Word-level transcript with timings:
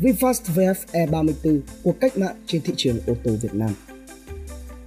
VinFast 0.00 0.54
VF 0.54 0.74
E34 0.92 1.60
cuộc 1.82 2.00
cách 2.00 2.18
mạng 2.18 2.34
trên 2.46 2.62
thị 2.62 2.74
trường 2.76 2.98
ô 3.06 3.14
tô 3.24 3.30
Việt 3.42 3.54
Nam. 3.54 3.70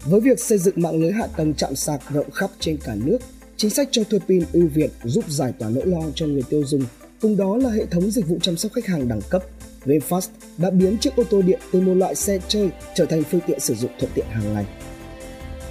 Với 0.06 0.22
việc 0.22 0.40
xây 0.40 0.58
dựng 0.58 0.82
mạng 0.82 1.02
lưới 1.02 1.12
hạ 1.12 1.28
tầng 1.38 1.54
chạm 1.54 1.76
sạc 1.76 2.02
rộng 2.14 2.32
khắp 2.32 2.50
trên 2.60 2.78
cả 2.78 2.96
nước, 2.96 3.18
chính 3.58 3.70
sách 3.70 3.88
cho 3.92 4.04
thuê 4.04 4.20
pin 4.28 4.44
ưu 4.54 4.68
việt 4.68 4.92
giúp 5.04 5.26
giải 5.30 5.54
tỏa 5.60 5.70
nỗi 5.70 5.86
lo 5.86 6.02
cho 6.16 6.26
người 6.26 6.44
tiêu 6.50 6.64
dùng, 6.66 6.82
cùng 7.22 7.38
đó 7.38 7.58
là 7.58 7.70
hệ 7.70 7.86
thống 7.86 8.12
dịch 8.12 8.28
vụ 8.28 8.38
chăm 8.42 8.58
sóc 8.58 8.72
khách 8.74 8.86
hàng 8.86 9.08
đẳng 9.08 9.22
cấp. 9.30 9.44
VinFast 9.86 10.28
đã 10.58 10.70
biến 10.70 10.98
chiếc 10.98 11.16
ô 11.16 11.24
tô 11.24 11.42
điện 11.42 11.60
từ 11.72 11.82
một 11.82 11.94
loại 11.94 12.16
xe 12.16 12.40
chơi 12.48 12.70
trở 12.96 13.06
thành 13.06 13.24
phương 13.24 13.42
tiện 13.48 13.60
sử 13.60 13.76
dụng 13.76 13.92
thuận 14.00 14.12
tiện 14.16 14.26
hàng 14.30 14.54
ngày. 14.54 14.66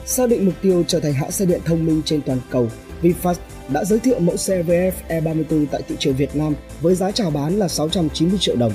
Xác 0.06 0.28
định 0.28 0.46
mục 0.46 0.54
tiêu 0.62 0.84
trở 0.86 1.00
thành 1.00 1.12
hãng 1.12 1.32
xe 1.32 1.44
điện 1.44 1.60
thông 1.64 1.86
minh 1.86 2.02
trên 2.04 2.22
toàn 2.22 2.38
cầu, 2.50 2.68
VinFast 3.02 3.34
đã 3.68 3.84
giới 3.84 3.98
thiệu 3.98 4.18
mẫu 4.18 4.36
xe 4.36 4.62
VF 4.62 4.92
E34 5.08 5.66
tại 5.70 5.82
thị 5.88 5.96
trường 5.98 6.16
Việt 6.16 6.36
Nam 6.36 6.54
với 6.80 6.94
giá 6.94 7.10
chào 7.10 7.30
bán 7.30 7.58
là 7.58 7.68
690 7.68 8.38
triệu 8.40 8.56
đồng. 8.56 8.72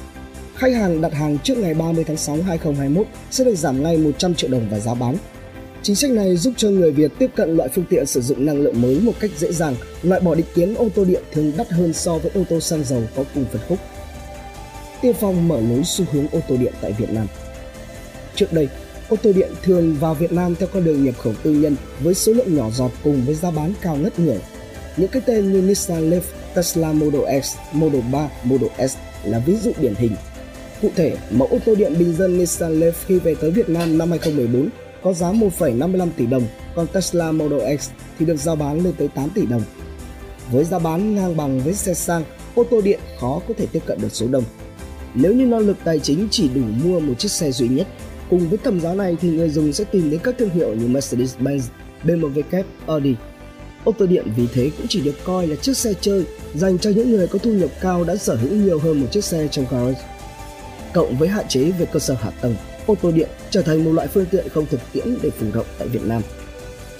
Khách 0.56 0.74
hàng 0.74 1.02
đặt 1.02 1.14
hàng 1.14 1.38
trước 1.44 1.58
ngày 1.58 1.74
30 1.74 2.04
tháng 2.08 2.18
6 2.18 2.36
2021 2.36 3.08
sẽ 3.32 3.44
được 3.44 3.55
giảm 3.55 3.84
ngay 3.84 3.98
100 3.98 4.36
triệu 4.36 4.50
đồng 4.50 4.70
vào 4.70 4.80
giá 4.80 4.94
bán. 4.94 5.18
Chính 5.84 5.95
sách 5.95 6.12
này 6.12 6.38
giúp 6.38 6.54
cho 6.58 6.70
người 6.70 6.91
Việt 6.91 7.12
tiếp 7.20 7.30
cận 7.36 7.55
loại 7.55 7.70
phương 7.76 7.86
tiện 7.90 8.05
sử 8.05 8.22
dụng 8.22 8.45
năng 8.45 8.62
lượng 8.62 8.81
mới 8.81 9.00
một 9.00 9.12
cách 9.20 9.31
dễ 9.38 9.52
dàng, 9.52 9.76
loại 10.04 10.22
bỏ 10.22 10.36
định 10.36 10.45
kiến 10.55 10.76
ô 10.76 10.88
tô 10.95 11.05
điện 11.05 11.23
thường 11.31 11.52
đắt 11.58 11.70
hơn 11.70 11.94
so 11.94 12.18
với 12.18 12.31
ô 12.36 12.44
tô 12.50 12.59
xăng 12.59 12.84
dầu 12.84 13.02
có 13.16 13.23
cùng 13.34 13.45
phân 13.52 13.62
khúc. 13.70 13.80
Tiên 15.02 15.16
phong 15.20 15.48
mở 15.48 15.62
lối 15.62 15.84
xu 15.84 16.05
hướng 16.12 16.28
ô 16.28 16.40
tô 16.48 16.58
điện 16.58 16.73
tại 16.81 16.92
Việt 16.92 17.09
Nam. 17.12 17.28
Trước 18.36 18.53
đây, 18.53 18.70
ô 19.09 19.16
tô 19.16 19.31
điện 19.34 19.52
thường 19.64 19.95
vào 20.00 20.14
Việt 20.14 20.31
Nam 20.31 20.56
theo 20.56 20.70
con 20.73 20.84
đường 20.84 21.06
nhập 21.06 21.16
khẩu 21.17 21.34
tư 21.44 21.52
nhân 21.52 21.76
với 22.00 22.14
số 22.14 22.34
lượng 22.34 22.56
nhỏ 22.56 22.70
giọt 22.70 22.92
cùng 23.03 23.26
với 23.26 23.36
giá 23.36 23.52
bán 23.52 23.73
cao 23.81 23.95
ngất 23.95 24.20
ngưỡng. 24.20 24.40
Những 24.98 25.09
cái 25.09 25.22
tên 25.26 25.53
như 25.53 25.62
Nissan 25.62 26.09
Leaf, 26.09 26.22
Tesla 26.56 26.92
Model 26.92 27.42
X, 27.42 27.56
Model 27.72 28.02
3, 28.12 28.30
Model 28.44 28.70
S 28.90 28.95
là 29.23 29.40
ví 29.40 29.58
dụ 29.64 29.72
điển 29.80 29.95
hình. 29.95 30.12
Cụ 30.82 30.90
thể, 30.96 31.18
mẫu 31.32 31.48
ô 31.48 31.58
tô 31.66 31.76
điện 31.76 31.94
bình 32.00 32.16
dân 32.16 32.38
Nissan 32.38 32.80
Leaf 32.80 32.92
khi 33.06 33.20
về 33.20 33.36
tới 33.36 33.52
Việt 33.52 33.70
Nam 33.70 33.98
năm 33.98 34.09
2014 34.09 34.70
có 35.04 35.14
giá 35.14 35.32
1,55 35.32 36.09
tỷ 36.17 36.26
đồng, 36.26 36.44
còn 36.76 36.88
Tesla 36.88 37.32
Model 37.32 37.78
X 37.78 37.90
thì 38.20 38.26
được 38.26 38.38
giao 38.38 38.56
bán 38.56 38.84
lên 38.84 38.94
tới 38.98 39.08
8 39.08 39.30
tỷ 39.30 39.45
đồng. 39.45 39.62
Với 40.52 40.64
giá 40.64 40.80
bán 40.80 41.16
ngang 41.16 41.38
bằng 41.38 41.59
với 41.59 41.73
xe 41.73 41.94
sang, 41.94 42.23
ô 42.56 42.64
tô 42.64 42.82
điện 42.82 43.00
khó 43.20 43.42
có 43.48 43.54
thể 43.58 43.66
tiếp 43.72 43.80
cận 43.86 44.02
được 44.02 44.12
số 44.12 44.28
đông. 44.28 44.44
Nếu 45.14 45.34
như 45.34 45.45
năng 45.45 45.59
lực 45.59 45.78
tài 45.84 46.00
chính 46.00 46.28
chỉ 46.32 46.50
đủ 46.56 46.62
mua 46.84 47.00
một 47.00 47.14
chiếc 47.20 47.32
xe 47.32 47.52
duy 47.52 47.67
nhất, 47.67 47.88
cùng 48.30 48.50
với 48.50 48.58
tầm 48.58 48.80
giá 48.80 48.94
này 48.94 49.17
thì 49.22 49.30
người 49.30 49.50
dùng 49.50 49.73
sẽ 49.73 49.84
tìm 49.84 50.12
đến 50.12 50.20
các 50.23 50.36
thương 50.38 50.50
hiệu 50.50 50.73
như 50.73 50.88
Mercedes-Benz, 50.88 51.62
BMW 52.04 52.42
kép, 52.52 52.66
Audi. 52.88 53.16
Ô 53.84 53.92
tô 53.92 54.06
điện 54.06 54.26
vì 54.36 54.48
thế 54.54 54.72
cũng 54.78 54.88
chỉ 54.89 55.02
được 55.02 55.16
coi 55.23 55.48
là 55.48 55.56
chiếc 55.56 55.78
xe 55.78 55.94
chơi 56.02 56.26
dành 56.56 56.80
cho 56.80 56.89
những 56.89 57.12
người 57.12 57.28
có 57.28 57.39
thu 57.39 57.52
nhập 57.52 57.70
cao 57.82 58.04
đã 58.04 58.16
sở 58.16 58.36
hữu 58.36 58.52
nhiều 58.52 58.80
hơn 58.80 59.02
một 59.02 59.08
chiếc 59.12 59.23
xe 59.23 59.48
trong 59.52 59.66
garage. 59.72 60.14
Cộng 60.96 61.16
với 61.16 61.30
hạn 61.30 61.48
chế 61.48 61.72
về 61.72 61.86
cơ 61.92 62.00
sở 62.00 62.14
hạ 62.14 62.32
tầng, 62.42 62.56
ô 62.86 62.96
tô 63.02 63.12
điện 63.12 63.30
trở 63.50 63.62
thành 63.62 63.84
một 63.84 63.92
loại 63.92 64.08
phương 64.08 64.26
tiện 64.26 64.50
không 64.50 64.66
thực 64.66 64.80
tiễn 64.94 65.18
để 65.22 65.30
phủ 65.30 65.46
rộng 65.54 65.66
tại 65.78 65.88
Việt 65.88 66.04
Nam. 66.06 66.22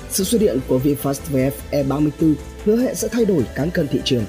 Sự 0.10 0.24
xuất 0.24 0.42
hiện 0.42 0.60
của 0.68 0.80
VinFast 0.80 1.20
VF 1.32 1.52
E34 1.72 2.34
hứa 2.66 2.78
hẹn 2.78 2.96
sẽ 2.96 3.08
thay 3.08 3.26
đổi 3.26 3.46
cán 3.56 3.72
cân 3.72 3.88
thị 3.88 4.00
trường. 4.04 4.24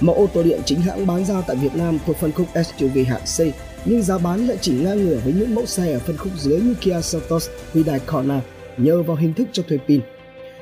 Mẫu 0.00 0.14
ô 0.14 0.26
tô 0.34 0.42
điện 0.42 0.60
chính 0.64 0.80
hãng 0.80 1.06
bán 1.06 1.24
ra 1.24 1.42
tại 1.46 1.56
Việt 1.56 1.74
Nam 1.74 1.98
thuộc 2.06 2.16
phân 2.16 2.32
khúc 2.32 2.46
SUV 2.54 2.98
hạng 3.08 3.20
C, 3.20 3.54
nhưng 3.84 4.02
giá 4.02 4.18
bán 4.18 4.46
lại 4.48 4.58
chỉ 4.60 4.72
ngang 4.72 5.04
ngửa 5.04 5.18
với 5.24 5.32
những 5.32 5.54
mẫu 5.54 5.66
xe 5.66 5.92
ở 5.92 5.98
phân 5.98 6.16
khúc 6.16 6.32
dưới 6.38 6.60
như 6.60 6.74
Kia 6.80 7.00
Seltos, 7.02 7.48
Hyundai 7.74 8.00
Kona 8.06 8.40
nhờ 8.76 9.02
vào 9.02 9.16
hình 9.16 9.34
thức 9.34 9.48
cho 9.52 9.62
thuê 9.68 9.78
pin. 9.88 10.00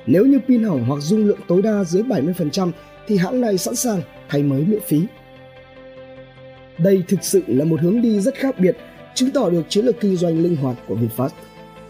Nếu 0.06 0.26
như 0.26 0.38
pin 0.48 0.62
hỏng 0.62 0.84
hoặc 0.84 1.00
dung 1.00 1.24
lượng 1.24 1.40
tối 1.48 1.62
đa 1.62 1.84
dưới 1.84 2.02
70% 2.02 2.70
thì 3.08 3.16
hãng 3.16 3.40
này 3.40 3.58
sẵn 3.58 3.76
sàng 3.76 4.02
thay 4.28 4.42
mới 4.42 4.60
miễn 4.60 4.80
phí. 4.86 5.02
Đây 6.78 7.02
thực 7.08 7.24
sự 7.24 7.42
là 7.46 7.64
một 7.64 7.80
hướng 7.80 8.02
đi 8.02 8.20
rất 8.20 8.34
khác 8.34 8.58
biệt, 8.58 8.76
chứng 9.14 9.30
tỏ 9.30 9.50
được 9.50 9.62
chiến 9.68 9.84
lược 9.84 10.00
kinh 10.00 10.16
doanh 10.16 10.42
linh 10.42 10.56
hoạt 10.56 10.76
của 10.88 10.96
VinFast. 10.96 11.28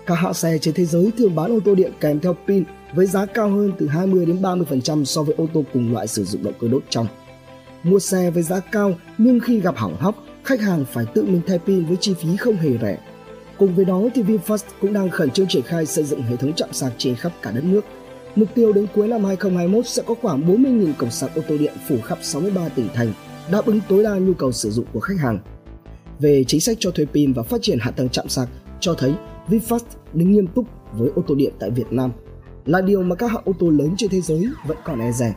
Các 0.06 0.14
hãng 0.14 0.34
xe 0.34 0.58
trên 0.58 0.74
thế 0.74 0.84
giới 0.84 1.10
thường 1.18 1.34
bán 1.34 1.52
ô 1.52 1.60
tô 1.64 1.74
điện 1.74 1.92
kèm 2.00 2.20
theo 2.20 2.36
pin 2.46 2.64
với 2.94 3.06
giá 3.06 3.26
cao 3.26 3.50
hơn 3.50 3.72
từ 3.78 3.88
20 3.88 4.26
đến 4.26 4.42
30% 4.42 5.04
so 5.04 5.22
với 5.22 5.34
ô 5.38 5.46
tô 5.52 5.64
cùng 5.72 5.92
loại 5.92 6.06
sử 6.06 6.24
dụng 6.24 6.42
động 6.44 6.54
cơ 6.60 6.68
đốt 6.68 6.82
trong. 6.90 7.06
Mua 7.82 7.98
xe 7.98 8.30
với 8.30 8.42
giá 8.42 8.60
cao 8.60 8.94
nhưng 9.18 9.40
khi 9.40 9.60
gặp 9.60 9.76
hỏng 9.76 9.96
hóc, 10.00 10.24
khách 10.44 10.60
hàng 10.60 10.84
phải 10.92 11.04
tự 11.14 11.24
mình 11.24 11.40
thay 11.46 11.58
pin 11.58 11.84
với 11.84 11.96
chi 12.00 12.14
phí 12.22 12.36
không 12.36 12.56
hề 12.56 12.70
rẻ. 12.82 12.98
Cùng 13.58 13.74
với 13.74 13.84
đó 13.84 14.02
thì 14.14 14.22
VinFast 14.22 14.64
cũng 14.80 14.92
đang 14.92 15.10
khẩn 15.10 15.30
trương 15.30 15.46
triển 15.46 15.62
khai 15.62 15.86
xây 15.86 16.04
dựng 16.04 16.22
hệ 16.22 16.36
thống 16.36 16.52
chạm 16.52 16.72
sạc 16.72 16.92
trên 16.98 17.16
khắp 17.16 17.32
cả 17.42 17.50
đất 17.50 17.64
nước. 17.64 17.84
Mục 18.36 18.48
tiêu 18.54 18.72
đến 18.72 18.86
cuối 18.94 19.08
năm 19.08 19.24
2021 19.24 19.86
sẽ 19.86 20.02
có 20.06 20.14
khoảng 20.22 20.48
40.000 20.48 20.92
cổng 20.98 21.10
sạc 21.10 21.34
ô 21.34 21.42
tô 21.48 21.58
điện 21.58 21.72
phủ 21.88 21.96
khắp 22.04 22.18
63 22.22 22.68
tỉnh 22.68 22.88
thành, 22.94 23.12
đáp 23.50 23.66
ứng 23.66 23.80
tối 23.88 24.04
đa 24.04 24.14
nhu 24.14 24.34
cầu 24.34 24.52
sử 24.52 24.70
dụng 24.70 24.86
của 24.92 25.00
khách 25.00 25.18
hàng. 25.18 25.38
Về 26.20 26.44
chính 26.46 26.60
sách 26.60 26.76
cho 26.80 26.90
thuê 26.90 27.04
pin 27.04 27.32
và 27.32 27.42
phát 27.42 27.62
triển 27.62 27.78
hạ 27.80 27.90
tầng 27.90 28.08
chạm 28.08 28.28
sạc 28.28 28.48
cho 28.80 28.94
thấy 28.94 29.14
VinFast 29.48 29.80
đứng 30.12 30.32
nghiêm 30.32 30.46
túc 30.46 30.66
với 30.92 31.10
ô 31.16 31.22
tô 31.26 31.34
điện 31.34 31.52
tại 31.58 31.70
Việt 31.70 31.92
Nam 31.92 32.12
là 32.66 32.80
điều 32.80 33.02
mà 33.02 33.16
các 33.16 33.30
hãng 33.30 33.42
ô 33.44 33.52
tô 33.58 33.70
lớn 33.70 33.94
trên 33.96 34.10
thế 34.10 34.20
giới 34.20 34.46
vẫn 34.66 34.76
còn 34.84 35.00
e 35.00 35.12
rè. 35.12 35.34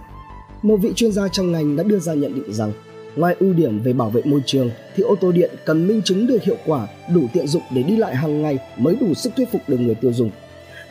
Một 0.61 0.77
vị 0.77 0.93
chuyên 0.95 1.11
gia 1.11 1.27
trong 1.27 1.51
ngành 1.51 1.75
đã 1.75 1.83
đưa 1.83 1.99
ra 1.99 2.13
nhận 2.13 2.35
định 2.35 2.53
rằng 2.53 2.71
Ngoài 3.15 3.35
ưu 3.39 3.53
điểm 3.53 3.79
về 3.79 3.93
bảo 3.93 4.09
vệ 4.09 4.21
môi 4.25 4.41
trường 4.45 4.69
thì 4.95 5.03
ô 5.03 5.15
tô 5.15 5.31
điện 5.31 5.51
cần 5.65 5.87
minh 5.87 6.01
chứng 6.01 6.27
được 6.27 6.43
hiệu 6.43 6.57
quả, 6.65 6.87
đủ 7.13 7.27
tiện 7.33 7.47
dụng 7.47 7.63
để 7.71 7.83
đi 7.83 7.95
lại 7.95 8.15
hàng 8.15 8.41
ngày 8.41 8.57
mới 8.77 8.95
đủ 8.95 9.13
sức 9.13 9.33
thuyết 9.35 9.51
phục 9.51 9.61
được 9.67 9.79
người 9.79 9.95
tiêu 9.95 10.13
dùng. 10.13 10.31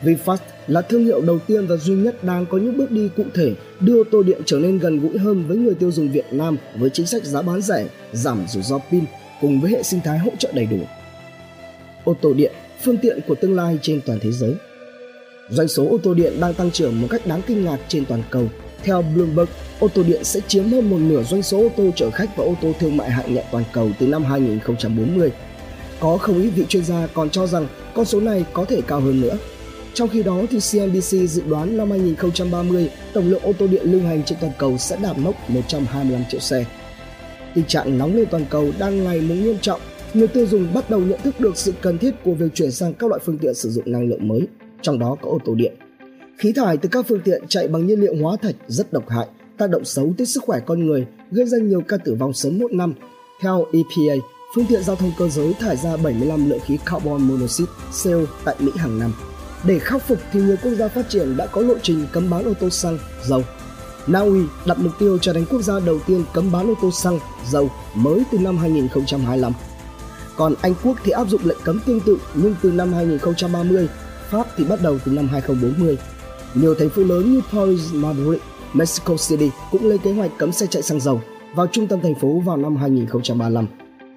VinFast 0.03 0.37
là 0.67 0.81
thương 0.81 1.05
hiệu 1.05 1.21
đầu 1.21 1.39
tiên 1.39 1.67
và 1.67 1.75
duy 1.75 1.93
nhất 1.93 2.23
đang 2.23 2.45
có 2.45 2.57
những 2.57 2.77
bước 2.77 2.91
đi 2.91 3.09
cụ 3.17 3.23
thể 3.33 3.53
đưa 3.79 4.01
ô 4.01 4.03
tô 4.11 4.23
điện 4.23 4.41
trở 4.45 4.59
nên 4.59 4.79
gần 4.79 4.99
gũi 4.99 5.17
hơn 5.17 5.47
với 5.47 5.57
người 5.57 5.75
tiêu 5.75 5.91
dùng 5.91 6.11
Việt 6.11 6.25
Nam 6.31 6.57
với 6.75 6.89
chính 6.89 7.05
sách 7.05 7.25
giá 7.25 7.41
bán 7.41 7.61
rẻ, 7.61 7.87
giảm 8.13 8.45
rủi 8.47 8.63
ro 8.63 8.79
pin 8.91 9.03
cùng 9.41 9.61
với 9.61 9.71
hệ 9.71 9.83
sinh 9.83 9.99
thái 10.03 10.19
hỗ 10.19 10.31
trợ 10.39 10.51
đầy 10.53 10.65
đủ. 10.65 10.79
Ô 12.03 12.13
tô 12.21 12.33
điện, 12.33 12.51
phương 12.81 12.97
tiện 12.97 13.19
của 13.27 13.35
tương 13.35 13.55
lai 13.55 13.79
trên 13.81 14.01
toàn 14.05 14.19
thế 14.21 14.31
giới. 14.31 14.53
Doanh 15.49 15.67
số 15.67 15.87
ô 15.89 15.97
tô 16.03 16.13
điện 16.13 16.33
đang 16.39 16.53
tăng 16.53 16.71
trưởng 16.71 17.01
một 17.01 17.07
cách 17.09 17.27
đáng 17.27 17.41
kinh 17.47 17.65
ngạc 17.65 17.77
trên 17.87 18.05
toàn 18.05 18.23
cầu 18.29 18.47
theo 18.85 19.01
Bloomberg, 19.01 19.49
ô 19.79 19.87
tô 19.87 20.03
điện 20.03 20.23
sẽ 20.23 20.39
chiếm 20.47 20.69
hơn 20.69 20.89
một 20.89 20.97
nửa 20.97 21.23
doanh 21.23 21.43
số 21.43 21.57
ô 21.57 21.69
tô 21.77 21.91
chở 21.95 22.11
khách 22.11 22.37
và 22.37 22.43
ô 22.43 22.55
tô 22.61 22.71
thương 22.79 22.97
mại 22.97 23.09
hạng 23.09 23.35
nhẹ 23.35 23.43
toàn 23.51 23.63
cầu 23.73 23.89
từ 23.99 24.07
năm 24.07 24.23
2040. 24.23 25.31
Có 25.99 26.17
không 26.17 26.41
ít 26.41 26.49
vị 26.49 26.65
chuyên 26.69 26.85
gia 26.85 27.07
còn 27.07 27.29
cho 27.29 27.47
rằng 27.47 27.67
con 27.93 28.05
số 28.05 28.19
này 28.19 28.45
có 28.53 28.65
thể 28.65 28.81
cao 28.87 28.99
hơn 28.99 29.21
nữa. 29.21 29.37
Trong 29.95 30.09
khi 30.09 30.23
đó, 30.23 30.41
thì 30.49 30.57
CNBC 30.57 31.29
dự 31.29 31.43
đoán 31.49 31.77
năm 31.77 31.91
2030, 31.91 32.89
tổng 33.13 33.29
lượng 33.29 33.41
ô 33.43 33.53
tô 33.53 33.67
điện 33.67 33.91
lưu 33.91 34.01
hành 34.01 34.23
trên 34.23 34.37
toàn 34.41 34.53
cầu 34.57 34.77
sẽ 34.77 34.97
đạt 35.01 35.17
mốc 35.17 35.49
125 35.49 36.23
triệu 36.29 36.39
xe. 36.39 36.65
Tình 37.55 37.65
trạng 37.65 37.97
nóng 37.97 38.15
lên 38.15 38.25
toàn 38.31 38.45
cầu 38.49 38.71
đang 38.79 39.03
ngày 39.03 39.21
một 39.21 39.35
nghiêm 39.35 39.57
trọng, 39.61 39.81
người 40.13 40.27
tiêu 40.27 40.47
dùng 40.47 40.73
bắt 40.73 40.89
đầu 40.89 40.99
nhận 40.99 41.19
thức 41.23 41.39
được 41.39 41.57
sự 41.57 41.73
cần 41.81 41.97
thiết 41.97 42.11
của 42.23 42.33
việc 42.33 42.53
chuyển 42.53 42.71
sang 42.71 42.93
các 42.93 43.09
loại 43.09 43.21
phương 43.25 43.37
tiện 43.37 43.53
sử 43.53 43.69
dụng 43.69 43.91
năng 43.91 44.09
lượng 44.09 44.27
mới, 44.27 44.41
trong 44.81 44.99
đó 44.99 45.17
có 45.21 45.29
ô 45.29 45.39
tô 45.45 45.55
điện. 45.55 45.73
Khí 46.37 46.53
thải 46.55 46.77
từ 46.77 46.89
các 46.89 47.05
phương 47.07 47.21
tiện 47.23 47.43
chạy 47.47 47.67
bằng 47.67 47.87
nhiên 47.87 47.99
liệu 47.99 48.15
hóa 48.21 48.37
thạch 48.41 48.55
rất 48.67 48.93
độc 48.93 49.09
hại, 49.09 49.27
tác 49.57 49.69
động 49.69 49.85
xấu 49.85 50.13
tới 50.17 50.27
sức 50.27 50.43
khỏe 50.43 50.59
con 50.65 50.85
người, 50.85 51.05
gây 51.31 51.45
ra 51.45 51.57
nhiều 51.57 51.81
ca 51.81 51.97
tử 51.97 52.15
vong 52.19 52.33
sớm 52.33 52.57
mỗi 52.59 52.73
năm. 52.73 52.93
Theo 53.41 53.65
EPA, 53.73 54.25
phương 54.55 54.65
tiện 54.69 54.83
giao 54.83 54.95
thông 54.95 55.11
cơ 55.17 55.29
giới 55.29 55.53
thải 55.53 55.75
ra 55.75 55.97
75 55.97 56.49
lượng 56.49 56.59
khí 56.65 56.77
carbon 56.85 57.21
monoxide 57.21 57.71
CO 58.03 58.25
tại 58.45 58.55
Mỹ 58.59 58.71
hàng 58.75 58.99
năm. 58.99 59.13
Để 59.63 59.79
khắc 59.79 60.07
phục 60.07 60.17
thì 60.31 60.41
nhiều 60.41 60.55
quốc 60.63 60.73
gia 60.73 60.87
phát 60.87 61.09
triển 61.09 61.37
đã 61.37 61.47
có 61.47 61.61
lộ 61.61 61.73
trình 61.83 62.07
cấm 62.11 62.29
bán 62.29 62.43
ô 62.43 62.53
tô 62.59 62.69
xăng, 62.69 62.97
dầu. 63.23 63.43
Na 64.07 64.19
Uy 64.19 64.39
đặt 64.65 64.79
mục 64.79 64.91
tiêu 64.99 65.17
trở 65.17 65.33
thành 65.33 65.45
quốc 65.49 65.61
gia 65.61 65.79
đầu 65.79 65.99
tiên 66.07 66.23
cấm 66.33 66.51
bán 66.51 66.69
ô 66.69 66.73
tô 66.81 66.91
xăng, 66.91 67.19
dầu 67.49 67.69
mới 67.95 68.23
từ 68.31 68.37
năm 68.37 68.57
2025. 68.57 69.53
Còn 70.37 70.53
Anh 70.61 70.73
Quốc 70.83 70.97
thì 71.03 71.11
áp 71.11 71.29
dụng 71.29 71.41
lệnh 71.43 71.57
cấm 71.63 71.79
tương 71.85 71.99
tự 71.99 72.17
nhưng 72.35 72.55
từ 72.61 72.71
năm 72.71 72.93
2030, 72.93 73.87
Pháp 74.29 74.47
thì 74.57 74.63
bắt 74.63 74.79
đầu 74.81 74.97
từ 75.05 75.11
năm 75.11 75.27
2040. 75.27 75.97
Nhiều 76.53 76.75
thành 76.75 76.89
phố 76.89 77.03
lớn 77.03 77.33
như 77.33 77.41
Paris, 77.51 77.93
Madrid, 77.93 78.39
Mexico 78.73 79.15
City 79.27 79.49
cũng 79.71 79.89
lên 79.89 79.97
kế 79.97 80.13
hoạch 80.13 80.31
cấm 80.37 80.51
xe 80.51 80.65
chạy 80.65 80.81
xăng 80.81 80.99
dầu 80.99 81.21
vào 81.55 81.67
trung 81.67 81.87
tâm 81.87 82.01
thành 82.01 82.15
phố 82.15 82.41
vào 82.45 82.57
năm 82.57 82.75
2035. 82.75 83.67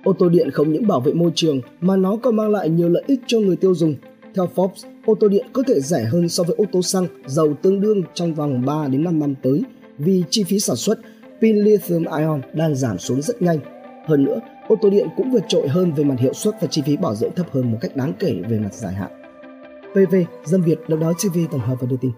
Ô 0.04 0.12
tô 0.12 0.28
điện 0.28 0.50
không 0.50 0.72
những 0.72 0.86
bảo 0.86 1.00
vệ 1.00 1.12
môi 1.12 1.30
trường 1.34 1.60
mà 1.80 1.96
nó 1.96 2.16
còn 2.22 2.36
mang 2.36 2.50
lại 2.50 2.68
nhiều 2.68 2.88
lợi 2.88 3.04
ích 3.06 3.20
cho 3.26 3.38
người 3.38 3.56
tiêu 3.56 3.74
dùng. 3.74 3.94
Theo 4.34 4.48
Forbes, 4.54 4.88
ô 5.08 5.14
tô 5.14 5.28
điện 5.28 5.46
có 5.52 5.62
thể 5.66 5.80
rẻ 5.80 6.04
hơn 6.04 6.28
so 6.28 6.42
với 6.42 6.56
ô 6.58 6.64
tô 6.72 6.82
xăng, 6.82 7.06
dầu 7.26 7.54
tương 7.62 7.80
đương 7.80 8.02
trong 8.14 8.34
vòng 8.34 8.64
3 8.66 8.88
đến 8.88 9.04
5 9.04 9.18
năm 9.18 9.34
tới 9.42 9.62
vì 9.98 10.24
chi 10.30 10.44
phí 10.44 10.60
sản 10.60 10.76
xuất 10.76 10.98
pin 11.40 11.56
lithium 11.56 12.04
ion 12.18 12.40
đang 12.52 12.74
giảm 12.74 12.98
xuống 12.98 13.22
rất 13.22 13.42
nhanh. 13.42 13.58
Hơn 14.06 14.24
nữa, 14.24 14.40
ô 14.68 14.76
tô 14.82 14.90
điện 14.90 15.08
cũng 15.16 15.30
vượt 15.30 15.44
trội 15.48 15.68
hơn 15.68 15.92
về 15.92 16.04
mặt 16.04 16.14
hiệu 16.18 16.32
suất 16.32 16.54
và 16.60 16.68
chi 16.70 16.82
phí 16.86 16.96
bảo 16.96 17.14
dưỡng 17.14 17.34
thấp 17.36 17.46
hơn 17.52 17.72
một 17.72 17.78
cách 17.80 17.96
đáng 17.96 18.12
kể 18.18 18.34
về 18.48 18.58
mặt 18.58 18.74
dài 18.74 18.94
hạn. 18.94 19.10
PV, 19.92 20.14
Dân 20.44 20.62
Việt, 20.62 20.78
lúc 20.86 21.00
đó 21.00 21.12
TV 21.12 21.38
tổng 21.50 21.60
hợp 21.60 21.76
và 21.80 21.86
đưa 21.90 21.96
tin. 22.00 22.10